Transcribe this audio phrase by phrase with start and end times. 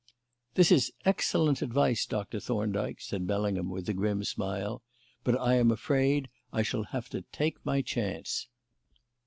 [0.55, 4.81] "This is excellent advice, Doctor Thorndyke," said Bellingham, with a grim smile;
[5.23, 8.47] "but I am afraid I shall have to take my chance."